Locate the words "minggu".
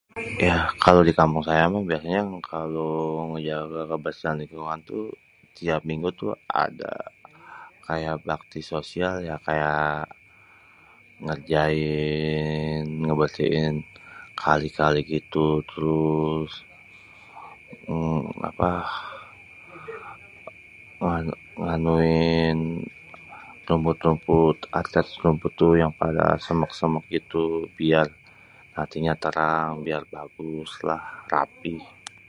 5.89-6.09